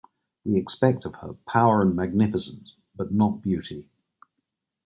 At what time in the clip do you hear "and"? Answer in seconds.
1.83-1.95